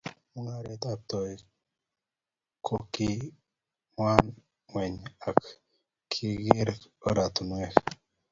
Mung'aret 0.33 0.83
ab 0.91 0.99
toek 1.09 1.39
kukiwa 2.65 4.11
ng'wen 4.25 4.95
ama 5.25 5.31
kikiker 6.11 6.67
oratinwek 7.07 7.73